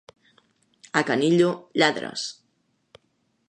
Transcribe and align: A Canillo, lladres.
A 0.99 1.01
Canillo, 1.09 1.49
lladres. 1.79 2.21